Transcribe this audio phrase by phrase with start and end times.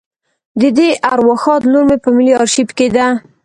[0.59, 3.07] د دې ارواښاد لور په ملي آرشیف کې ده.